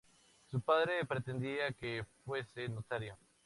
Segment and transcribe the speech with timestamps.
[0.49, 3.15] Su padre pretendía que fuese notario.